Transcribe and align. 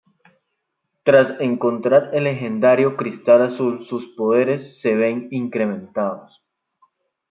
Tras 1.03 1.39
encontrar 1.39 2.09
el 2.13 2.23
legendario 2.23 2.97
Cristal 2.97 3.43
Azul 3.43 3.85
sus 3.85 4.07
poderes 4.15 4.81
se 4.81 4.95
ven 4.95 5.27
incrementados. 5.29 6.41